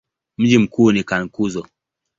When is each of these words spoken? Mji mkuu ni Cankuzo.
Mji 0.37 0.57
mkuu 0.57 0.91
ni 0.91 1.03
Cankuzo. 1.03 1.67